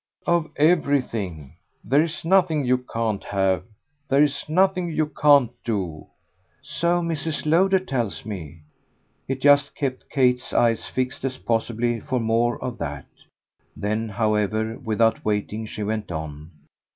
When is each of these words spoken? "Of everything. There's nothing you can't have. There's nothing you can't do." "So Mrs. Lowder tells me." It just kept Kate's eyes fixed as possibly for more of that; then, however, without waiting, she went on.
"Of 0.25 0.49
everything. 0.55 1.53
There's 1.83 2.25
nothing 2.25 2.65
you 2.65 2.79
can't 2.79 3.23
have. 3.25 3.63
There's 4.09 4.49
nothing 4.49 4.89
you 4.89 5.05
can't 5.05 5.51
do." 5.63 6.07
"So 6.63 7.01
Mrs. 7.01 7.45
Lowder 7.45 7.77
tells 7.77 8.25
me." 8.25 8.61
It 9.27 9.41
just 9.41 9.75
kept 9.75 10.09
Kate's 10.09 10.53
eyes 10.53 10.87
fixed 10.87 11.23
as 11.23 11.37
possibly 11.37 11.99
for 11.99 12.19
more 12.19 12.57
of 12.63 12.79
that; 12.79 13.05
then, 13.77 14.09
however, 14.09 14.79
without 14.83 15.23
waiting, 15.23 15.67
she 15.67 15.83
went 15.83 16.11
on. 16.11 16.49